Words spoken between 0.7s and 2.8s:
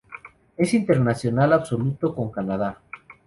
internacional absoluto con Canadá.